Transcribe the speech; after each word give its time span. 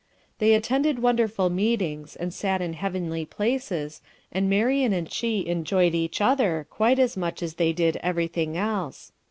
They 0.39 0.55
attended 0.55 0.97
wonderful 0.97 1.51
meetings, 1.51 2.15
and 2.15 2.33
sat 2.33 2.59
in 2.59 2.73
heavenly 2.73 3.23
places, 3.23 4.01
and 4.31 4.49
Marian 4.49 4.93
and 4.93 5.07
she 5.11 5.45
enjoyed 5.45 5.93
each 5.93 6.19
other 6.19 6.65
quite 6.71 6.97
as 6.97 7.15
much 7.15 7.43
as 7.43 7.53
they 7.53 7.71
did 7.71 7.97
everything 7.97 8.57
else. 8.57 9.11